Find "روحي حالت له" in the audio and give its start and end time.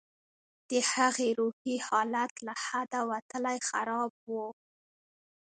1.39-2.53